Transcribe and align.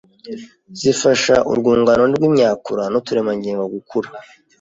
zifasha 0.79 1.35
urwungano 1.51 2.03
rw’imyakura 2.13 2.83
n’uturemangingo 2.91 3.63
gukura 3.75 4.09